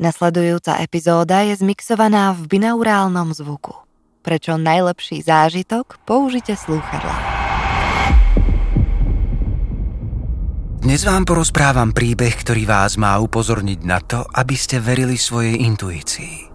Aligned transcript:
Nasledujúca 0.00 0.80
epizóda 0.80 1.44
je 1.44 1.60
zmixovaná 1.60 2.32
v 2.32 2.48
binaurálnom 2.48 3.36
zvuku. 3.36 3.76
Prečo 4.24 4.56
najlepší 4.56 5.20
zážitok 5.20 6.00
použite 6.08 6.56
slúchadla. 6.56 7.12
Dnes 10.80 11.04
vám 11.04 11.28
porozprávam 11.28 11.92
príbeh, 11.92 12.32
ktorý 12.32 12.64
vás 12.64 12.96
má 12.96 13.20
upozorniť 13.20 13.80
na 13.84 14.00
to, 14.00 14.24
aby 14.24 14.56
ste 14.56 14.80
verili 14.80 15.20
svojej 15.20 15.60
intuícii. 15.68 16.48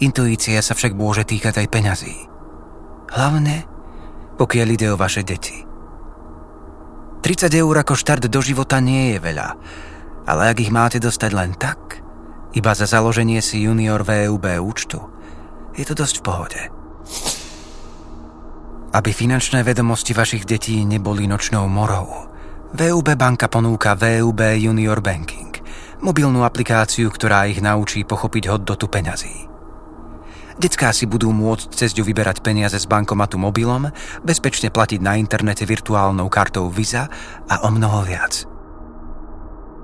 Intuícia 0.00 0.64
sa 0.64 0.72
však 0.72 0.96
môže 0.96 1.28
týkať 1.28 1.60
aj 1.60 1.68
peňazí. 1.68 2.16
Hlavne, 3.12 3.68
pokiaľ 4.40 4.68
ide 4.72 4.88
o 4.88 4.96
vaše 4.96 5.20
deti. 5.28 5.60
30 7.20 7.52
eur 7.52 7.84
ako 7.84 7.92
štart 7.92 8.32
do 8.32 8.40
života 8.40 8.80
nie 8.80 9.12
je 9.12 9.18
veľa, 9.20 9.48
ale 10.24 10.42
ak 10.48 10.56
ich 10.64 10.72
máte 10.72 10.96
dostať 10.96 11.30
len 11.36 11.52
tak, 11.60 12.03
iba 12.54 12.72
za 12.72 12.86
založenie 12.86 13.42
si 13.42 13.66
junior 13.66 14.06
VUB 14.06 14.46
účtu, 14.62 15.02
je 15.74 15.82
to 15.82 15.94
dosť 15.98 16.22
v 16.22 16.24
pohode. 16.24 16.60
Aby 18.94 19.10
finančné 19.10 19.66
vedomosti 19.66 20.14
vašich 20.14 20.46
detí 20.46 20.86
neboli 20.86 21.26
nočnou 21.26 21.66
morou, 21.66 22.30
VUB 22.74 23.18
banka 23.18 23.50
ponúka 23.50 23.98
VUB 23.98 24.58
Junior 24.58 25.02
Banking, 25.02 25.50
mobilnú 26.02 26.46
aplikáciu, 26.46 27.10
ktorá 27.10 27.50
ich 27.50 27.58
naučí 27.58 28.06
pochopiť 28.06 28.50
hodnotu 28.50 28.86
peňazí. 28.86 29.50
Decká 30.54 30.94
si 30.94 31.10
budú 31.10 31.34
môcť 31.34 31.74
cez 31.74 31.90
ňu 31.98 32.06
vyberať 32.06 32.38
peniaze 32.38 32.78
z 32.78 32.86
bankomatu 32.86 33.34
mobilom, 33.34 33.90
bezpečne 34.22 34.70
platiť 34.70 35.02
na 35.02 35.18
internete 35.18 35.66
virtuálnou 35.66 36.30
kartou 36.30 36.70
Visa 36.70 37.10
a 37.50 37.66
o 37.66 37.74
mnoho 37.74 38.06
viac. 38.06 38.46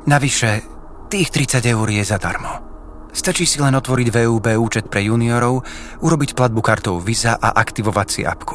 Navyše, 0.06 0.80
Tých 1.10 1.34
30 1.34 1.66
eur 1.74 1.91
je 1.91 2.06
zadarmo. 2.06 2.62
Stačí 3.10 3.42
si 3.42 3.59
len 3.59 3.74
otvoriť 3.74 4.14
VUB 4.14 4.46
účet 4.62 4.87
pre 4.87 5.02
juniorov, 5.02 5.66
urobiť 6.06 6.39
platbu 6.39 6.62
kartou 6.62 7.03
Visa 7.03 7.34
a 7.34 7.50
aktivovať 7.58 8.06
si 8.06 8.22
apku. 8.22 8.55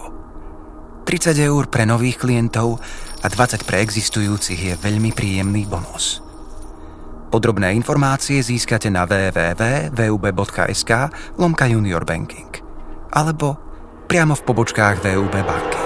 30 1.03 1.35
eur 1.35 1.67
pre 1.67 1.83
nových 1.83 2.15
klientov 2.23 2.79
a 3.19 3.27
20 3.27 3.67
pre 3.67 3.83
existujúcich 3.83 4.71
je 4.71 4.79
veľmi 4.79 5.11
príjemný 5.11 5.67
bonus. 5.67 6.23
Podrobné 7.27 7.75
informácie 7.75 8.39
získate 8.39 8.87
na 8.87 9.03
www.vub.sk 9.03 10.91
lomka 11.35 11.67
junior 11.67 12.07
banking 12.07 12.63
alebo 13.11 13.59
priamo 14.07 14.31
v 14.31 14.45
pobočkách 14.47 15.03
VUB 15.03 15.35
banky. 15.43 15.84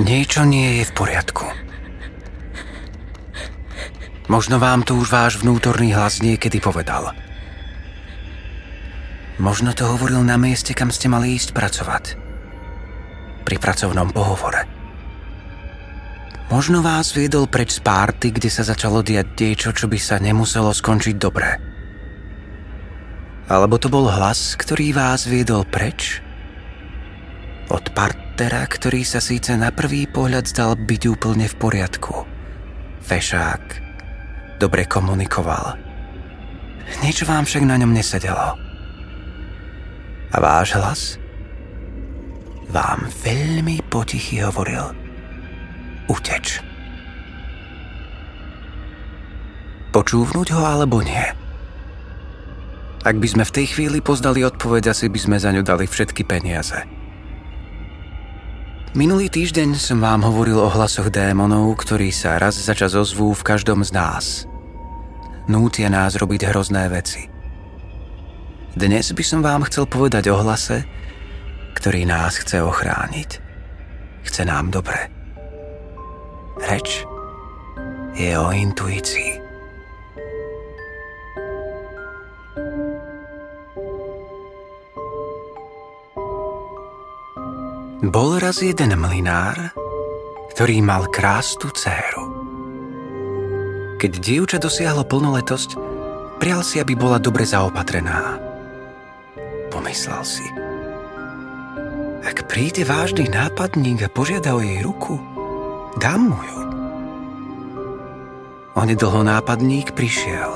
Niečo 0.00 0.48
nie 0.48 0.80
je 0.80 0.84
v 0.88 0.96
poriadku. 0.96 1.44
Možno 4.32 4.56
vám 4.56 4.80
to 4.80 4.96
už 4.96 5.12
váš 5.12 5.36
vnútorný 5.44 5.92
hlas 5.92 6.24
niekedy 6.24 6.56
povedal. 6.56 7.12
Možno 9.36 9.76
to 9.76 9.84
hovoril 9.84 10.24
na 10.24 10.40
mieste, 10.40 10.72
kam 10.72 10.88
ste 10.88 11.12
mali 11.12 11.36
ísť 11.36 11.52
pracovať. 11.52 12.04
Pri 13.44 13.56
pracovnom 13.60 14.08
pohovore. 14.08 14.64
Možno 16.48 16.80
vás 16.80 17.12
viedol 17.12 17.44
preč 17.44 17.76
z 17.76 17.84
párty, 17.84 18.32
kde 18.32 18.48
sa 18.48 18.64
začalo 18.64 19.04
diať 19.04 19.36
niečo, 19.36 19.76
čo 19.76 19.84
by 19.84 20.00
sa 20.00 20.16
nemuselo 20.16 20.72
skončiť 20.72 21.16
dobre. 21.20 21.60
Alebo 23.52 23.76
to 23.76 23.92
bol 23.92 24.08
hlas, 24.08 24.56
ktorý 24.56 24.96
vás 24.96 25.28
viedol 25.28 25.68
preč 25.68 26.24
od 27.68 27.84
partnera, 28.40 28.64
ktorý 28.64 29.04
sa 29.04 29.20
síce 29.20 29.52
na 29.52 29.68
prvý 29.68 30.08
pohľad 30.08 30.48
zdal 30.48 30.72
byť 30.72 31.02
úplne 31.12 31.44
v 31.44 31.60
poriadku. 31.60 32.24
Fešák. 33.04 33.64
Dobre 34.56 34.88
komunikoval. 34.88 35.76
Niečo 37.04 37.28
vám 37.28 37.44
však 37.44 37.68
na 37.68 37.76
ňom 37.76 37.92
nesedelo. 37.92 38.56
A 40.32 40.36
váš 40.40 40.72
hlas? 40.72 41.00
Vám 42.72 43.12
veľmi 43.20 43.84
potichy 43.92 44.40
hovoril. 44.40 44.88
Uteč. 46.08 46.64
Počúvnuť 49.92 50.48
ho 50.56 50.62
alebo 50.64 51.04
nie? 51.04 51.28
Ak 53.04 53.20
by 53.20 53.28
sme 53.28 53.44
v 53.44 53.52
tej 53.52 53.66
chvíli 53.68 54.00
poznali 54.00 54.40
odpoveď, 54.48 54.96
asi 54.96 55.12
by 55.12 55.20
sme 55.20 55.36
za 55.36 55.52
ňu 55.52 55.60
dali 55.60 55.84
všetky 55.84 56.24
peniaze. 56.24 56.99
Minulý 58.90 59.30
týždeň 59.30 59.78
som 59.78 60.02
vám 60.02 60.26
hovoril 60.26 60.58
o 60.58 60.66
hlasoch 60.66 61.14
démonov, 61.14 61.78
ktorí 61.78 62.10
sa 62.10 62.42
raz 62.42 62.58
za 62.58 62.74
čas 62.74 62.98
ozvú 62.98 63.30
v 63.30 63.46
každom 63.46 63.86
z 63.86 63.94
nás. 63.94 64.50
Nútia 65.46 65.86
nás 65.86 66.18
robiť 66.18 66.50
hrozné 66.50 66.90
veci. 66.90 67.30
Dnes 68.74 69.06
by 69.14 69.22
som 69.22 69.46
vám 69.46 69.62
chcel 69.70 69.86
povedať 69.86 70.34
o 70.34 70.42
hlase, 70.42 70.82
ktorý 71.78 72.02
nás 72.02 72.34
chce 72.42 72.66
ochrániť. 72.66 73.30
Chce 74.26 74.42
nám 74.42 74.74
dobre. 74.74 75.06
Reč 76.58 77.06
je 78.18 78.34
o 78.34 78.50
intuícii. 78.50 79.39
Bol 88.00 88.40
raz 88.40 88.64
jeden 88.64 88.96
mlinár, 88.96 89.76
ktorý 90.56 90.80
mal 90.80 91.04
krástu 91.12 91.68
dceru. 91.68 92.32
Keď 94.00 94.12
dievča 94.16 94.56
dosiahlo 94.56 95.04
plnoletosť, 95.04 95.76
prial 96.40 96.64
si, 96.64 96.80
aby 96.80 96.96
bola 96.96 97.20
dobre 97.20 97.44
zaopatrená. 97.44 98.40
Pomyslel 99.68 100.24
si. 100.24 100.48
Ak 102.24 102.48
príde 102.48 102.88
vážny 102.88 103.28
nápadník 103.28 104.08
a 104.08 104.08
požiada 104.08 104.56
o 104.56 104.64
jej 104.64 104.80
ruku, 104.80 105.20
dám 106.00 106.32
mu 106.32 106.40
ju. 106.40 106.60
Onedlho 108.80 109.20
nápadník 109.28 109.92
prišiel. 109.92 110.48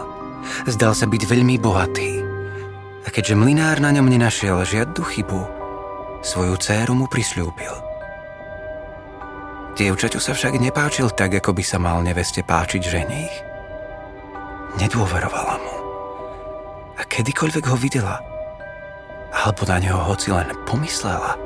Zdal 0.64 0.96
sa 0.96 1.04
byť 1.04 1.22
veľmi 1.28 1.60
bohatý. 1.60 2.24
A 3.04 3.12
keďže 3.12 3.36
mlinár 3.36 3.84
na 3.84 3.92
ňom 3.92 4.08
nenašiel 4.08 4.64
žiadnu 4.64 5.04
chybu, 5.04 5.53
svoju 6.24 6.56
dceru 6.56 6.96
mu 6.96 7.04
prisľúbil. 7.04 7.74
Dievčaťu 9.76 10.16
sa 10.16 10.32
však 10.32 10.56
nepáčil 10.56 11.12
tak, 11.12 11.36
ako 11.36 11.52
by 11.52 11.64
sa 11.66 11.76
mal 11.76 12.00
neveste 12.00 12.40
páčiť 12.40 12.80
ženích. 12.80 13.36
Nedôverovala 14.80 15.60
mu. 15.60 15.74
A 16.96 17.02
kedykoľvek 17.04 17.64
ho 17.68 17.76
videla, 17.76 18.16
alebo 19.34 19.62
na 19.68 19.76
neho 19.82 20.00
hoci 20.00 20.32
len 20.32 20.48
pomyslela, 20.64 21.36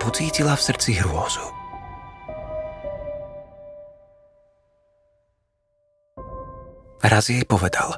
pocítila 0.00 0.56
v 0.56 0.64
srdci 0.64 0.96
hrôzu. 1.02 1.44
Raz 7.06 7.30
jej 7.30 7.44
povedal 7.46 7.94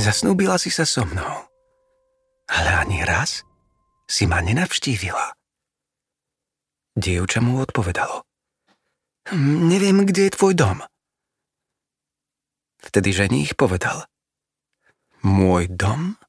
Zasnúbila 0.00 0.56
si 0.56 0.72
sa 0.72 0.88
so 0.88 1.04
mnou, 1.04 1.48
ale 2.48 2.70
ani 2.76 3.02
raz– 3.02 3.40
si 4.12 4.28
ma 4.28 4.44
nenavštívila? 4.44 5.32
Dievča 6.92 7.40
mu 7.40 7.64
odpovedalo. 7.64 8.28
Hm, 9.32 9.72
neviem, 9.72 10.04
kde 10.04 10.28
je 10.28 10.36
tvoj 10.36 10.52
dom. 10.52 10.84
Vtedy 12.84 13.16
ženích 13.16 13.56
povedal. 13.56 14.04
Môj 15.24 15.72
dom 15.72 16.20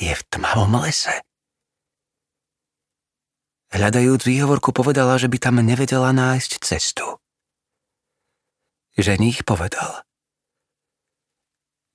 je 0.00 0.08
v 0.08 0.22
tmavom 0.32 0.80
lese. 0.80 1.20
Hľadajúc 3.74 4.22
výhovorku 4.22 4.70
povedala, 4.70 5.18
že 5.18 5.26
by 5.26 5.36
tam 5.42 5.58
nevedela 5.58 6.14
nájsť 6.14 6.62
cestu. 6.62 7.18
Ženích 8.94 9.42
povedal. 9.42 10.06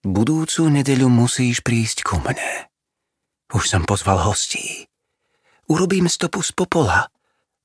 Budúcu 0.03 0.67
nedeľu 0.67 1.07
musíš 1.07 1.63
prísť 1.63 2.03
ku 2.03 2.19
mne. 2.19 2.67
Už 3.49 3.65
som 3.65 3.81
pozval 3.81 4.21
hostí. 4.29 4.85
Urobím 5.65 6.05
stopu 6.05 6.45
z 6.45 6.53
popola, 6.53 7.09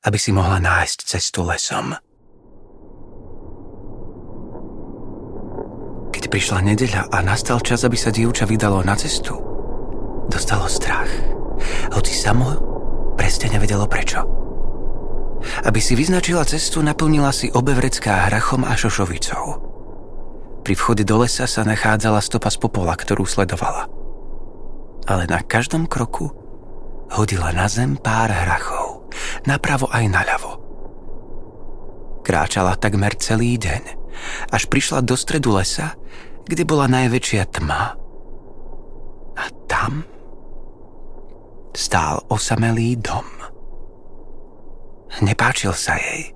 aby 0.08 0.16
si 0.16 0.32
mohla 0.32 0.56
nájsť 0.56 0.98
cestu 1.04 1.44
lesom. 1.44 1.92
Keď 6.08 6.24
prišla 6.32 6.64
nedeľa 6.64 7.02
a 7.12 7.20
nastal 7.20 7.60
čas, 7.60 7.84
aby 7.84 8.00
sa 8.00 8.08
dievča 8.08 8.48
vydalo 8.48 8.80
na 8.80 8.96
cestu, 8.96 9.36
dostalo 10.32 10.72
strach. 10.72 11.08
Hoci 11.92 12.16
samo 12.16 12.56
presne 13.20 13.52
nevedelo 13.52 13.84
prečo. 13.84 14.24
Aby 15.68 15.84
si 15.84 15.92
vyznačila 15.92 16.48
cestu, 16.48 16.80
naplnila 16.80 17.28
si 17.28 17.52
obe 17.52 17.76
vrecká 17.76 18.32
hrachom 18.32 18.64
a 18.64 18.72
šošovicou. 18.72 19.44
Pri 20.64 20.72
vchode 20.72 21.04
do 21.04 21.20
lesa 21.20 21.44
sa 21.44 21.60
nachádzala 21.60 22.24
stopa 22.24 22.48
z 22.48 22.56
popola, 22.56 22.96
ktorú 22.96 23.28
sledovala– 23.28 23.84
ale 25.04 25.28
na 25.28 25.40
každom 25.44 25.84
kroku 25.84 26.32
hodila 27.12 27.52
na 27.52 27.68
zem 27.68 27.94
pár 27.94 28.32
hrachov, 28.32 29.08
napravo 29.44 29.86
aj 29.92 30.04
naľavo. 30.08 30.52
Kráčala 32.24 32.80
takmer 32.80 33.12
celý 33.20 33.60
deň, 33.60 33.82
až 34.48 34.64
prišla 34.72 35.04
do 35.04 35.12
stredu 35.14 35.52
lesa, 35.52 35.92
kde 36.48 36.64
bola 36.64 36.88
najväčšia 36.88 37.44
tma. 37.52 37.82
A 39.34 39.44
tam 39.68 40.08
stál 41.76 42.24
osamelý 42.30 42.96
dom. 42.96 43.26
Nepáčil 45.20 45.76
sa 45.76 46.00
jej, 46.00 46.32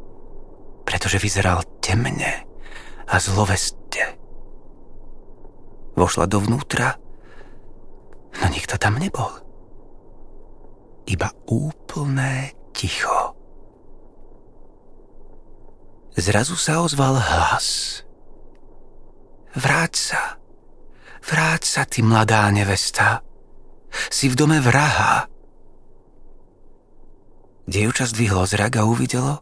pretože 0.85 1.19
vyzeral 1.19 1.65
temne 1.81 2.47
a 3.09 3.17
zloveste. 3.19 4.19
Vošla 5.99 6.31
dovnútra, 6.31 6.95
no 8.37 8.47
nikto 8.53 8.77
tam 8.77 9.01
nebol. 9.01 9.33
Iba 11.09 11.33
úplné 11.49 12.53
ticho. 12.77 13.33
Zrazu 16.19 16.59
sa 16.59 16.83
ozval 16.83 17.17
hlas. 17.17 18.03
Vráť 19.55 19.95
sa, 19.97 20.23
vráť 21.25 21.63
sa, 21.65 21.83
ty 21.87 22.03
mladá 22.05 22.51
nevesta. 22.51 23.23
Si 24.13 24.29
v 24.29 24.37
dome 24.37 24.59
vraha. 24.61 25.31
Dievča 27.65 28.11
zdvihlo 28.11 28.45
zrak 28.45 28.81
a 28.81 28.85
uvidelo, 28.85 29.41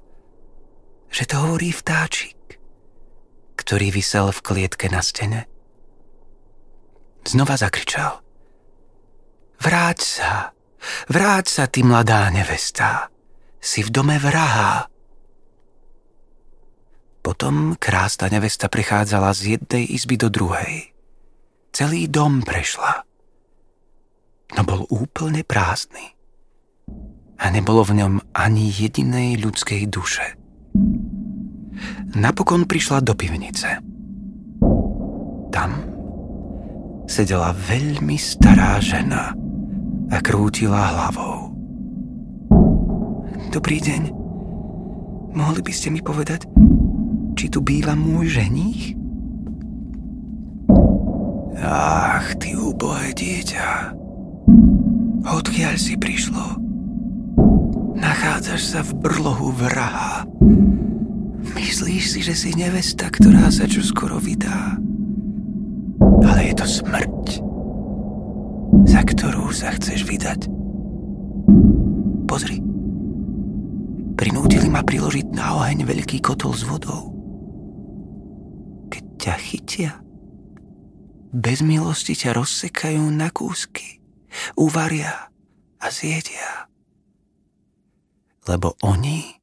že 1.11 1.25
to 1.27 1.41
hovorí 1.41 1.73
vtáčik, 1.73 2.61
ktorý 3.57 3.91
vysel 3.91 4.31
v 4.31 4.45
klietke 4.45 4.87
na 4.93 5.01
stene. 5.03 5.49
Znova 7.27 7.59
zakričal. 7.59 8.26
Vráť 9.61 10.01
sa, 10.05 10.53
vráť 11.09 11.47
sa, 11.49 11.65
ty 11.67 11.81
mladá 11.81 12.29
nevesta. 12.29 13.09
Si 13.61 13.83
v 13.83 13.91
dome 13.91 14.21
vraha. 14.21 14.87
Potom 17.25 17.75
krásna 17.75 18.31
nevesta 18.31 18.71
prechádzala 18.71 19.35
z 19.35 19.59
jednej 19.59 19.85
izby 19.91 20.15
do 20.15 20.31
druhej. 20.31 20.95
Celý 21.75 22.07
dom 22.07 22.47
prešla. 22.47 23.03
No 24.55 24.63
bol 24.63 24.87
úplne 24.95 25.43
prázdny. 25.43 26.15
A 27.37 27.51
nebolo 27.51 27.83
v 27.83 27.99
ňom 28.01 28.15
ani 28.33 28.71
jedinej 28.71 29.43
ľudskej 29.43 29.91
duše. 29.91 30.39
Napokon 32.15 32.65
prišla 32.65 33.03
do 33.03 33.13
pivnice. 33.19 33.83
Tam 35.51 35.71
sedela 37.11 37.51
veľmi 37.53 38.17
stará 38.17 38.79
žena 38.79 39.35
a 40.11 40.19
krútila 40.23 40.95
hlavou. 40.95 41.51
Dobrý 43.51 43.83
deň. 43.83 44.03
Mohli 45.35 45.61
by 45.65 45.73
ste 45.75 45.89
mi 45.91 46.01
povedať, 46.01 46.47
či 47.37 47.51
tu 47.51 47.61
býva 47.61 47.93
môj 47.99 48.41
ženích? 48.41 48.95
Ach, 51.61 52.27
ty 52.39 52.55
úbohé 52.55 53.11
dieťa. 53.17 53.97
Odkiaľ 55.27 55.75
si 55.75 55.99
prišlo? 55.99 56.63
Nachádzaš 57.97 58.63
sa 58.63 58.81
v 58.87 58.93
brlohu 59.03 59.51
vraha. 59.57 60.29
Myslíš 61.57 62.05
si, 62.13 62.21
že 62.23 62.35
si 62.37 62.51
nevesta, 62.55 63.09
ktorá 63.09 63.49
sa 63.49 63.65
čoskoro 63.65 64.21
vydá? 64.21 64.77
Ale 66.23 66.53
je 66.53 66.55
to 66.55 66.67
smrť, 66.69 67.41
sa 69.57 69.73
chceš 69.73 70.05
vydať. 70.05 70.53
Pozri. 72.29 72.61
Prinútili 74.21 74.69
ma 74.69 74.85
priložiť 74.85 75.33
na 75.33 75.57
oheň 75.57 75.89
veľký 75.89 76.21
kotol 76.21 76.53
s 76.53 76.69
vodou 76.69 77.17
ťa 79.27 79.35
chytia. 79.43 79.93
Bez 81.35 81.59
milosti 81.59 82.15
ťa 82.15 82.39
rozsekajú 82.39 83.11
na 83.11 83.35
kúsky, 83.35 83.99
uvaria 84.55 85.35
a 85.83 85.87
zjedia. 85.91 86.71
Lebo 88.47 88.79
oni 88.87 89.35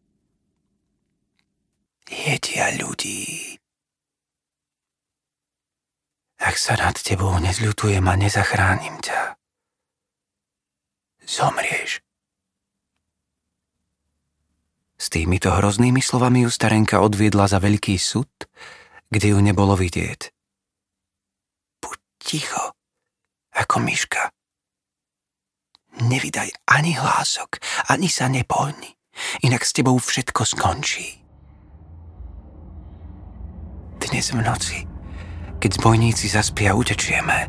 jedia 2.08 2.72
ľudí. 2.80 3.60
Ak 6.40 6.56
sa 6.56 6.80
nad 6.80 6.96
tebou 6.96 7.36
nezľutujem 7.44 8.08
a 8.08 8.16
nezachránim 8.16 9.04
ťa, 9.04 9.36
zomrieš. 11.28 12.04
S 14.98 15.12
týmito 15.12 15.52
hroznými 15.52 16.00
slovami 16.00 16.48
ju 16.48 16.50
starenka 16.50 17.04
odviedla 17.04 17.52
za 17.52 17.60
veľký 17.60 18.00
súd 18.00 18.32
kde 19.14 19.38
ju 19.38 19.40
nebolo 19.46 19.78
vidieť. 19.78 20.34
Buď 21.78 21.98
ticho, 22.18 22.74
ako 23.54 23.76
myška. 23.86 24.34
Nevydaj 26.02 26.50
ani 26.66 26.98
hlások, 26.98 27.62
ani 27.94 28.10
sa 28.10 28.26
nepohni, 28.26 28.98
inak 29.46 29.62
s 29.62 29.78
tebou 29.78 30.02
všetko 30.02 30.42
skončí. 30.42 31.22
Dnes 34.02 34.34
v 34.34 34.42
noci, 34.42 34.78
keď 35.62 35.70
zbojníci 35.78 36.26
zaspia, 36.34 36.74
utečieme. 36.74 37.46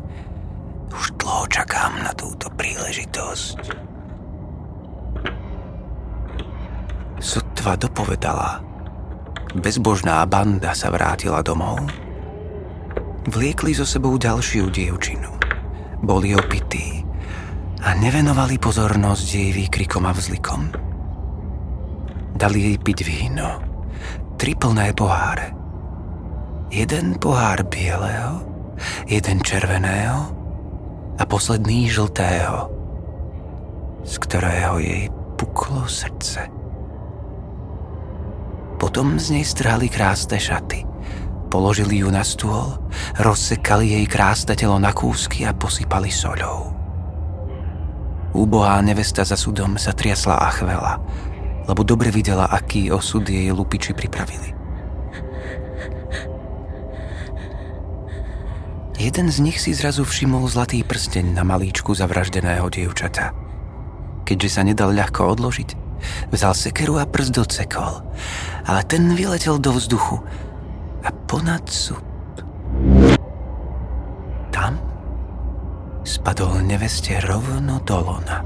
Už 0.95 1.11
dlho 1.19 1.43
čakám 1.51 1.99
na 1.99 2.15
túto 2.15 2.47
príležitosť. 2.55 3.59
Sotva 7.19 7.75
dopovedala, 7.75 8.63
bezbožná 9.59 10.23
banda 10.23 10.71
sa 10.71 10.87
vrátila 10.87 11.43
domov. 11.43 11.83
Vliekli 13.27 13.75
so 13.75 13.83
sebou 13.83 14.15
ďalšiu 14.15 14.71
dievčinu. 14.71 15.27
Boli 15.99 16.31
opití 16.31 17.03
a 17.83 17.91
nevenovali 17.97 18.55
pozornosť 18.55 19.27
jej 19.27 19.51
výkrikom 19.51 20.03
a 20.07 20.13
vzlikom. 20.15 20.61
Dali 22.39 22.71
jej 22.71 22.77
piť 22.79 22.99
víno, 23.03 23.49
tri 24.39 24.55
plné 24.55 24.95
poháre. 24.95 25.51
Jeden 26.71 27.19
pohár 27.19 27.67
bieleho, 27.67 28.43
jeden 29.07 29.39
červeného 29.43 30.44
a 31.15 31.23
posledný 31.23 31.87
žltého, 31.91 32.71
z 34.03 34.13
ktorého 34.19 34.79
jej 34.79 35.07
puklo 35.35 35.87
srdce. 35.87 36.47
Potom 38.75 39.19
z 39.19 39.39
nej 39.39 39.45
strhali 39.47 39.87
krásne 39.87 40.39
šaty. 40.39 40.83
Položili 41.47 42.03
ju 42.03 42.11
na 42.11 42.23
stôl, 42.23 42.75
rozsekali 43.19 43.95
jej 43.95 44.05
krásne 44.07 44.55
telo 44.59 44.75
na 44.75 44.91
kúsky 44.91 45.47
a 45.47 45.55
posypali 45.55 46.11
soľou. 46.11 46.75
Úbohá 48.35 48.83
nevesta 48.83 49.23
za 49.23 49.39
sudom 49.39 49.79
sa 49.79 49.95
triasla 49.95 50.35
a 50.35 50.51
chvela, 50.51 50.99
lebo 51.67 51.87
dobre 51.87 52.11
videla, 52.11 52.51
aký 52.51 52.91
osud 52.91 53.23
jej 53.23 53.47
lupiči 53.55 53.95
pripravili. 53.95 54.54
Jeden 58.95 59.27
z 59.27 59.37
nich 59.43 59.59
si 59.59 59.75
zrazu 59.75 60.07
všimol 60.07 60.47
zlatý 60.47 60.79
prsteň 60.83 61.35
na 61.35 61.43
malíčku 61.43 61.91
zavraždeného 61.91 62.71
dievčata. 62.71 63.35
Keďže 64.23 64.49
sa 64.49 64.61
nedal 64.63 64.95
ľahko 64.95 65.35
odložiť, 65.35 65.85
Vzal 66.31 66.53
sekeru 66.53 66.99
a 66.99 67.05
prst 67.07 67.31
docekol, 67.33 68.03
ale 68.65 68.81
ten 68.85 69.13
vyletel 69.15 69.57
do 69.57 69.73
vzduchu 69.75 70.21
a 71.05 71.09
ponad 71.29 71.65
súb. 71.69 72.01
Tam 74.51 74.79
spadol 76.05 76.63
neveste 76.65 77.19
rovno 77.25 77.81
do 77.83 77.97
lona. 78.01 78.41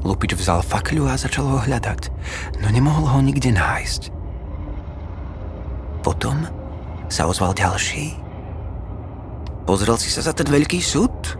Lupič 0.00 0.32
vzal 0.32 0.64
fakľu 0.64 1.12
a 1.12 1.20
začal 1.20 1.44
ho 1.44 1.58
hľadať, 1.60 2.08
no 2.64 2.72
nemohol 2.72 3.04
ho 3.04 3.20
nikde 3.20 3.52
nájsť. 3.52 4.02
Potom 6.00 6.48
sa 7.10 7.26
ozval 7.26 7.52
ďalší. 7.52 8.14
Pozrel 9.66 9.98
si 9.98 10.08
sa 10.08 10.22
za 10.22 10.32
ten 10.32 10.46
veľký 10.46 10.78
súd? 10.78 11.36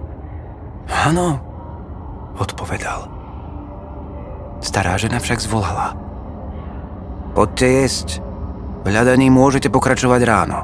Áno, 0.91 1.39
odpovedal. 2.37 3.07
Stará 4.61 4.99
žena 4.99 5.23
však 5.23 5.41
zvolala. 5.41 5.97
Poďte 7.33 7.67
jesť. 7.87 8.09
V 8.83 8.87
hľadaní 8.91 9.31
môžete 9.31 9.71
pokračovať 9.71 10.21
ráno. 10.27 10.59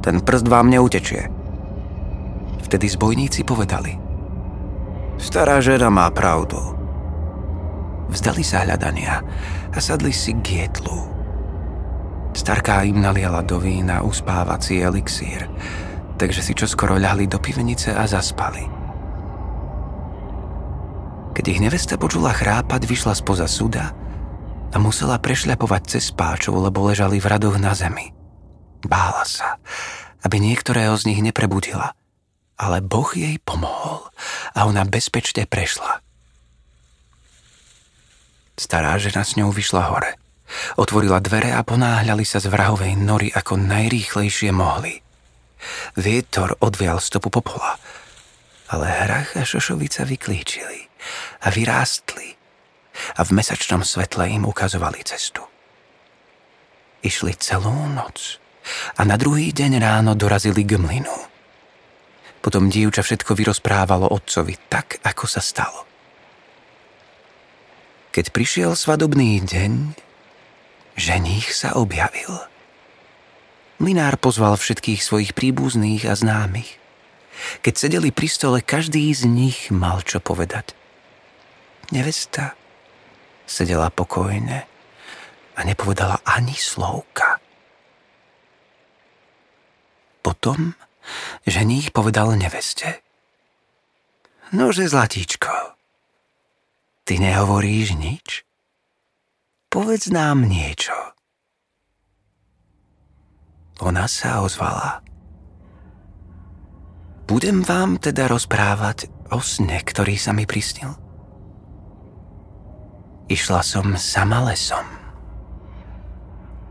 Ten 0.00 0.22
prst 0.22 0.46
vám 0.46 0.70
neutečie. 0.70 1.26
Vtedy 2.62 2.86
zbojníci 2.86 3.42
povedali. 3.42 3.98
Stará 5.18 5.58
žena 5.58 5.90
má 5.90 6.06
pravdu. 6.14 6.56
Vzdali 8.08 8.46
sa 8.46 8.64
hľadania 8.64 9.20
a 9.74 9.78
sadli 9.82 10.14
si 10.14 10.32
k 10.38 10.64
jedlu. 10.64 11.17
Starká 12.38 12.86
im 12.86 13.02
naliala 13.02 13.42
do 13.42 13.58
vína 13.58 14.06
uspávací 14.06 14.78
elixír, 14.78 15.50
takže 16.14 16.38
si 16.38 16.54
čoskoro 16.54 16.94
ľahli 16.94 17.26
do 17.26 17.42
pivnice 17.42 17.90
a 17.90 18.06
zaspali. 18.06 18.62
Keď 21.34 21.44
ich 21.50 21.58
nevesta 21.58 21.98
počula 21.98 22.30
chrápať, 22.30 22.86
vyšla 22.86 23.18
spoza 23.18 23.50
suda 23.50 23.90
a 24.70 24.76
musela 24.78 25.18
prešľapovať 25.18 25.98
cez 25.98 26.14
páčov, 26.14 26.62
lebo 26.62 26.86
ležali 26.86 27.18
v 27.18 27.26
radoch 27.26 27.58
na 27.58 27.74
zemi. 27.74 28.14
Bála 28.86 29.26
sa, 29.26 29.58
aby 30.22 30.38
niektorého 30.38 30.94
z 30.94 31.10
nich 31.10 31.18
neprebudila, 31.18 31.98
ale 32.54 32.78
Boh 32.78 33.10
jej 33.18 33.34
pomohol 33.42 34.14
a 34.54 34.62
ona 34.62 34.86
bezpečne 34.86 35.42
prešla. 35.42 36.06
Stará 38.54 38.94
žena 39.02 39.26
s 39.26 39.34
ňou 39.34 39.50
vyšla 39.50 39.90
hore. 39.90 40.27
Otvorila 40.80 41.20
dvere 41.20 41.52
a 41.52 41.60
ponáhľali 41.60 42.24
sa 42.24 42.40
z 42.40 42.48
vrahovej 42.48 42.96
nory 42.96 43.28
ako 43.32 43.60
najrýchlejšie 43.60 44.50
mohli. 44.52 45.00
Vietor 45.98 46.56
odvial 46.62 47.02
stopu 47.02 47.28
popola, 47.28 47.76
ale 48.70 48.86
hrach 48.86 49.34
a 49.36 49.44
šošovica 49.44 50.06
vyklíčili 50.06 50.86
a 51.44 51.50
vyrástli 51.50 52.38
a 53.18 53.20
v 53.22 53.30
mesačnom 53.34 53.82
svetle 53.82 54.26
im 54.30 54.46
ukazovali 54.46 55.02
cestu. 55.06 55.42
Išli 57.02 57.34
celú 57.38 57.72
noc 57.90 58.42
a 58.98 59.06
na 59.06 59.14
druhý 59.14 59.54
deň 59.54 59.72
ráno 59.78 60.12
dorazili 60.18 60.66
k 60.66 60.76
mlynu. 60.76 61.18
Potom 62.38 62.70
dievča 62.70 63.02
všetko 63.02 63.34
vyrozprávalo 63.34 64.06
otcovi 64.10 64.54
tak, 64.70 65.02
ako 65.02 65.24
sa 65.26 65.42
stalo. 65.42 65.86
Keď 68.14 68.34
prišiel 68.34 68.72
svadobný 68.74 69.42
deň, 69.42 69.72
ženích 70.98 71.54
sa 71.54 71.78
objavil. 71.78 72.42
Mlinár 73.78 74.18
pozval 74.18 74.58
všetkých 74.58 74.98
svojich 74.98 75.30
príbuzných 75.38 76.04
a 76.10 76.18
známych. 76.18 76.82
Keď 77.62 77.74
sedeli 77.78 78.10
pri 78.10 78.26
stole, 78.26 78.58
každý 78.58 79.06
z 79.14 79.30
nich 79.30 79.70
mal 79.70 80.02
čo 80.02 80.18
povedať. 80.18 80.74
Nevesta 81.94 82.58
sedela 83.46 83.88
pokojne 83.94 84.66
a 85.54 85.60
nepovedala 85.62 86.20
ani 86.26 86.52
slovka. 86.58 87.38
Potom 90.20 90.74
ženích 91.46 91.94
povedal 91.94 92.34
neveste. 92.34 93.00
Nože, 94.52 94.90
zlatíčko, 94.90 95.78
Ty 97.08 97.16
nehovoríš 97.16 97.96
nič? 97.96 98.47
Povedz 99.68 100.08
nám 100.08 100.48
niečo. 100.48 100.96
Ona 103.84 104.08
sa 104.08 104.40
ozvala. 104.40 105.04
Budem 107.28 107.60
vám 107.60 108.00
teda 108.00 108.32
rozprávať 108.32 109.12
o 109.28 109.38
sne, 109.44 109.84
ktorý 109.84 110.16
sa 110.16 110.32
mi 110.32 110.48
prisnil. 110.48 110.96
Išla 113.28 113.60
som 113.60 113.92
sama 114.00 114.48
lesom. 114.48 114.88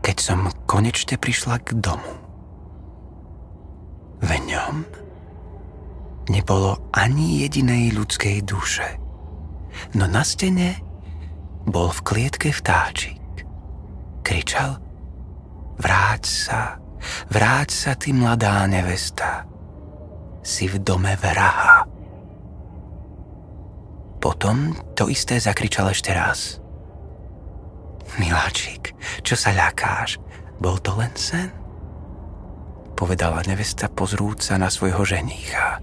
Keď 0.02 0.16
som 0.18 0.50
konečne 0.66 1.14
prišla 1.14 1.62
k 1.62 1.78
domu. 1.78 2.14
V 4.18 4.30
ňom 4.34 4.82
nebolo 6.34 6.90
ani 6.90 7.46
jedinej 7.46 7.94
ľudskej 7.94 8.42
duše 8.42 8.98
no 9.94 10.10
na 10.10 10.26
stene 10.26 10.87
bol 11.68 11.92
v 11.92 12.00
klietke 12.04 12.48
vtáčik. 12.52 13.20
Kričal, 14.24 14.80
vráť 15.76 16.24
sa, 16.24 16.60
vráť 17.28 17.68
sa 17.72 17.92
ty 17.96 18.12
mladá 18.12 18.64
nevesta, 18.68 19.44
si 20.44 20.68
v 20.68 20.80
dome 20.80 21.12
vraha. 21.16 21.84
Potom 24.18 24.74
to 24.98 25.06
isté 25.06 25.38
zakričal 25.38 25.94
ešte 25.94 26.10
raz. 26.10 26.58
Miláčik, 28.18 28.96
čo 29.22 29.38
sa 29.38 29.54
ľakáš? 29.54 30.18
Bol 30.58 30.82
to 30.82 30.90
len 30.98 31.14
sen? 31.14 31.54
Povedala 32.98 33.46
nevesta 33.46 33.86
pozrúca 33.86 34.58
na 34.58 34.66
svojho 34.66 35.06
ženícha. 35.06 35.78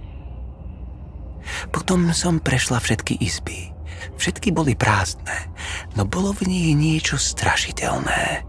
Potom 1.71 2.11
som 2.11 2.43
prešla 2.43 2.83
všetky 2.83 3.23
izby 3.23 3.74
Všetky 4.13 4.53
boli 4.53 4.77
prázdne, 4.77 5.49
no 5.97 6.05
bolo 6.05 6.31
v 6.37 6.45
nich 6.45 6.77
niečo 6.77 7.17
strašiteľné. 7.17 8.45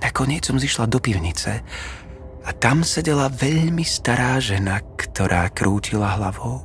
Nakoniec 0.00 0.48
som 0.48 0.56
zišla 0.56 0.88
do 0.88 1.02
pivnice 1.02 1.60
a 2.46 2.50
tam 2.56 2.86
sedela 2.86 3.28
veľmi 3.28 3.84
stará 3.84 4.40
žena, 4.40 4.80
ktorá 4.96 5.50
krútila 5.52 6.16
hlavou. 6.16 6.64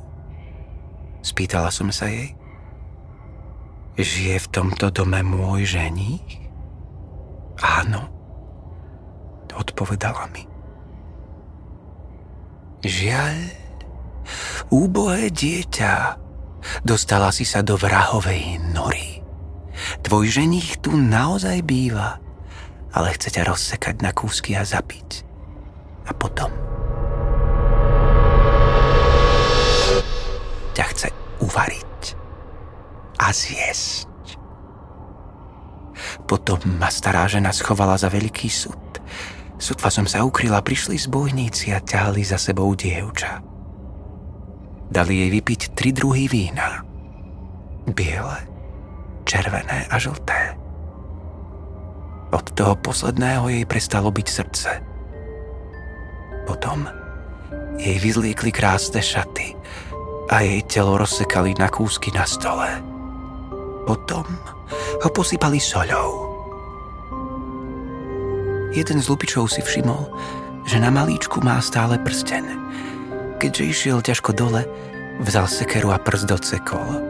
Spýtala 1.20 1.68
som 1.74 1.90
sa 1.90 2.08
jej, 2.08 2.32
žije 3.96 4.40
v 4.40 4.50
tomto 4.52 4.88
dome 4.92 5.20
môj 5.20 5.68
ženích? 5.76 6.48
Áno, 7.60 8.08
odpovedala 9.56 10.28
mi. 10.32 10.44
Žiaľ, 12.84 13.36
úbohé 14.68 15.32
dieťa, 15.32 15.94
Dostala 16.82 17.30
si 17.30 17.44
sa 17.46 17.62
do 17.62 17.74
vrahovej 17.78 18.60
nory. 18.72 19.22
Tvoj 20.02 20.26
ženich 20.40 20.80
tu 20.80 20.96
naozaj 20.96 21.60
býva, 21.62 22.18
ale 22.96 23.12
chce 23.12 23.28
ťa 23.36 23.42
rozsekať 23.52 24.00
na 24.00 24.10
kúsky 24.16 24.56
a 24.56 24.64
zapiť. 24.64 25.24
A 26.06 26.12
potom 26.16 26.48
ťa 30.76 30.84
chce 30.92 31.08
uvariť 31.40 32.02
a 33.20 33.32
zjesť. 33.32 34.08
Potom 36.28 36.60
ma 36.76 36.92
stará 36.92 37.24
žena 37.24 37.54
schovala 37.54 37.96
za 37.96 38.12
veľký 38.12 38.48
súd. 38.52 39.00
Sotva 39.56 39.88
som 39.88 40.04
sa 40.04 40.20
ukryla, 40.20 40.60
prišli 40.60 41.00
zbojníci 41.00 41.72
a 41.72 41.80
ťahali 41.80 42.20
za 42.20 42.36
sebou 42.36 42.76
dievča. 42.76 43.55
Dali 44.86 45.26
jej 45.26 45.30
vypiť 45.34 45.60
tri 45.74 45.90
druhy 45.90 46.30
vína. 46.30 46.82
Biele, 47.90 48.38
červené 49.26 49.90
a 49.90 49.96
žlté. 49.98 50.54
Od 52.30 52.46
toho 52.54 52.74
posledného 52.78 53.50
jej 53.50 53.64
prestalo 53.66 54.10
byť 54.10 54.26
srdce. 54.26 54.70
Potom 56.46 56.86
jej 57.78 57.98
vyzliekli 57.98 58.50
krásne 58.54 59.02
šaty 59.02 59.54
a 60.30 60.42
jej 60.42 60.62
telo 60.66 60.98
rozsekali 60.98 61.54
na 61.58 61.70
kúsky 61.70 62.10
na 62.14 62.26
stole. 62.26 62.66
Potom 63.86 64.26
ho 65.02 65.08
posypali 65.10 65.62
soľou. 65.62 66.26
Jeden 68.74 68.98
z 68.98 69.06
lupičov 69.06 69.46
si 69.48 69.62
všimol, 69.62 70.10
že 70.66 70.82
na 70.82 70.90
malíčku 70.90 71.38
má 71.40 71.62
stále 71.62 71.96
prsten 72.02 72.44
Keďže 73.36 73.62
išiel 73.68 73.98
ťažko 74.00 74.32
dole, 74.32 74.64
vzal 75.20 75.44
sekeru 75.44 75.92
a 75.92 76.00
prst 76.00 76.24
docekol. 76.24 77.04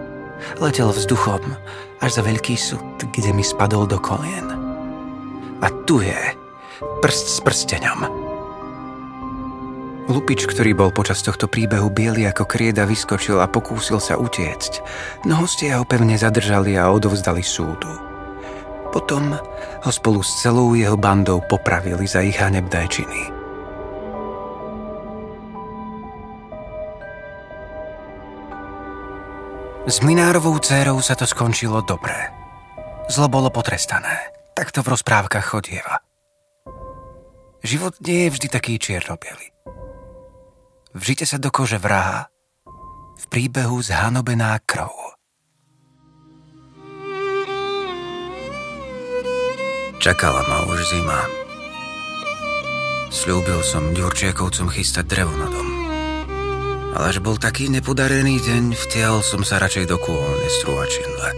Letel 0.58 0.90
vzduchom 0.90 1.42
až 2.02 2.10
za 2.18 2.22
veľký 2.26 2.54
súd, 2.58 2.98
kde 3.14 3.30
mi 3.32 3.46
spadol 3.46 3.86
do 3.88 3.96
kolien. 3.96 4.46
A 5.62 5.70
tu 5.88 6.02
je 6.04 6.18
prst 7.00 7.26
s 7.30 7.38
prsteňom. 7.40 8.26
Lupič, 10.06 10.46
ktorý 10.46 10.70
bol 10.70 10.94
počas 10.94 11.18
tohto 11.26 11.50
príbehu 11.50 11.90
biely 11.90 12.30
ako 12.30 12.46
krieda, 12.46 12.86
vyskočil 12.86 13.42
a 13.42 13.50
pokúsil 13.50 13.98
sa 13.98 14.14
utiecť, 14.14 14.78
no 15.26 15.42
hostia 15.42 15.82
ho 15.82 15.84
pevne 15.86 16.14
zadržali 16.14 16.78
a 16.78 16.94
odovzdali 16.94 17.42
súdu. 17.42 17.90
Potom 18.94 19.34
ho 19.82 19.90
spolu 19.90 20.22
s 20.22 20.46
celou 20.46 20.78
jeho 20.78 20.94
bandou 20.94 21.42
popravili 21.42 22.06
za 22.06 22.22
ich 22.22 22.38
hanebné 22.38 22.86
činy. 22.86 23.35
S 29.86 30.02
Mlinárovou 30.02 30.58
dcérou 30.58 30.98
sa 30.98 31.14
to 31.14 31.30
skončilo 31.30 31.78
dobre. 31.78 32.34
Zlo 33.06 33.30
bolo 33.30 33.54
potrestané. 33.54 34.34
Tak 34.50 34.74
to 34.74 34.82
v 34.82 34.90
rozprávkach 34.90 35.46
chodieva. 35.46 36.02
Život 37.62 37.94
nie 38.02 38.26
je 38.26 38.34
vždy 38.34 38.48
taký 38.50 38.82
čierno-biely. 38.82 39.54
Vžite 40.90 41.22
sa 41.22 41.38
do 41.38 41.54
kože 41.54 41.78
vraha 41.78 42.26
v 43.14 43.24
príbehu 43.30 43.78
zhanobená 43.78 44.58
krv. 44.66 44.90
Čakala 50.02 50.42
ma 50.50 50.66
už 50.66 50.82
zima. 50.82 51.20
Sľúbil 53.14 53.62
som 53.62 53.94
Ďurčiakovcom 53.94 54.66
chystať 54.66 55.06
drevo 55.06 55.30
na 55.38 55.46
dom. 55.46 55.75
Ale 56.92 57.04
až 57.10 57.18
bol 57.24 57.40
taký 57.40 57.72
nepodarený 57.72 58.38
deň, 58.44 58.76
vtiahol 58.76 59.24
som 59.24 59.42
sa 59.42 59.58
radšej 59.58 59.90
do 59.90 59.96
kôlne 59.98 60.46
strúhačinle. 60.60 61.28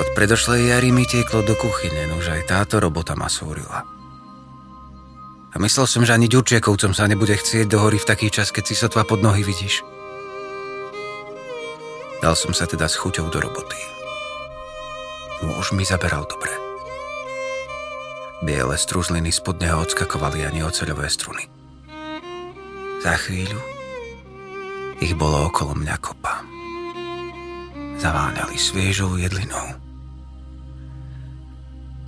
Od 0.00 0.08
predošlej 0.16 0.72
jary 0.72 0.94
mi 0.94 1.04
tieklo 1.04 1.44
do 1.44 1.52
kuchyne, 1.58 2.08
nož 2.08 2.32
aj 2.32 2.48
táto 2.48 2.80
robota 2.80 3.12
ma 3.18 3.28
súrila. 3.28 3.84
A 5.50 5.56
myslel 5.58 5.86
som, 5.90 6.06
že 6.06 6.14
ani 6.14 6.30
Ďurčiakovcom 6.30 6.94
sa 6.94 7.10
nebude 7.10 7.34
chcieť 7.34 7.66
do 7.68 7.82
hory 7.82 7.98
v 7.98 8.08
taký 8.08 8.30
čas, 8.30 8.54
keď 8.54 8.64
si 8.70 8.74
sotva 8.78 9.04
pod 9.04 9.20
nohy 9.20 9.42
vidíš. 9.42 9.82
Dal 12.22 12.32
som 12.38 12.54
sa 12.56 12.64
teda 12.64 12.86
s 12.86 12.96
chuťou 12.96 13.28
do 13.28 13.38
roboty. 13.42 13.76
Už 15.44 15.72
mi 15.76 15.84
zaberal 15.84 16.24
dobre. 16.28 16.52
Biele 18.40 18.80
struzliny 18.80 19.28
spod 19.32 19.60
neho 19.60 19.84
odskakovali 19.84 20.48
ani 20.48 20.64
oceľové 20.64 21.12
struny. 21.12 21.59
Za 23.00 23.16
chvíľu 23.16 23.56
ich 25.00 25.16
bolo 25.16 25.48
okolo 25.48 25.72
mňa 25.72 25.96
kopa. 26.04 26.44
Zaváňali 27.96 28.56
sviežou 28.60 29.16
jedlinou. 29.16 29.76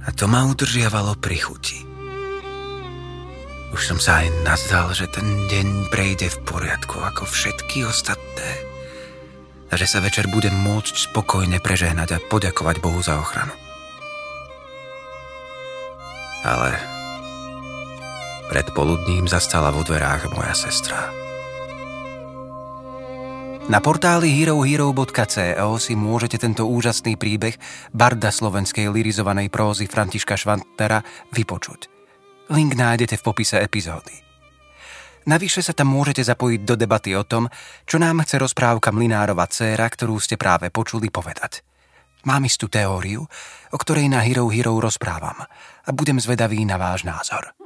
A 0.05 0.09
to 0.13 0.29
ma 0.29 0.45
udržiavalo 0.45 1.17
pri 1.17 1.41
chuti. 1.41 1.81
Už 3.73 3.81
som 3.81 3.97
sa 3.97 4.21
aj 4.21 4.29
nazdal, 4.45 4.93
že 4.93 5.09
ten 5.09 5.25
deň 5.49 5.89
prejde 5.89 6.29
v 6.29 6.39
poriadku 6.45 7.01
ako 7.01 7.25
všetky 7.25 7.89
ostatné 7.89 8.51
a 9.73 9.81
že 9.81 9.89
sa 9.89 10.05
večer 10.05 10.29
budem 10.29 10.53
môcť 10.53 11.09
spokojne 11.09 11.57
prežehnať 11.65 12.21
a 12.21 12.23
poďakovať 12.29 12.77
Bohu 12.85 13.01
za 13.01 13.17
ochranu. 13.17 13.57
Ale 16.45 16.92
pred 18.53 18.69
poludním 18.77 19.25
zastala 19.25 19.73
vo 19.73 19.81
dverách 19.81 20.29
moja 20.37 20.53
sestra. 20.53 21.09
Na 23.73 23.81
portáli 23.81 24.29
herohero.co 24.29 25.81
si 25.81 25.97
môžete 25.97 26.37
tento 26.37 26.69
úžasný 26.69 27.17
príbeh 27.17 27.57
barda 27.97 28.29
slovenskej 28.29 28.93
lirizovanej 28.93 29.49
prózy 29.49 29.89
Františka 29.89 30.37
Švantnera 30.37 31.01
vypočuť. 31.33 31.89
Link 32.53 32.77
nájdete 32.77 33.17
v 33.17 33.25
popise 33.25 33.57
epizódy. 33.57 34.21
Navyše 35.25 35.65
sa 35.65 35.73
tam 35.73 35.89
môžete 35.89 36.21
zapojiť 36.21 36.61
do 36.69 36.77
debaty 36.77 37.17
o 37.17 37.25
tom, 37.25 37.49
čo 37.89 37.97
nám 37.97 38.21
chce 38.21 38.37
rozprávka 38.37 38.93
Mlinárova 38.93 39.49
dcéra, 39.49 39.89
ktorú 39.89 40.21
ste 40.21 40.37
práve 40.37 40.69
počuli 40.69 41.09
povedať. 41.09 41.65
Mám 42.29 42.45
istú 42.45 42.69
teóriu, 42.69 43.25
o 43.73 43.77
ktorej 43.81 44.13
na 44.13 44.21
Hero 44.21 44.45
Hero 44.53 44.77
rozprávam 44.77 45.41
a 45.49 45.89
budem 45.97 46.21
zvedavý 46.21 46.61
na 46.69 46.77
váš 46.77 47.09
názor. 47.09 47.62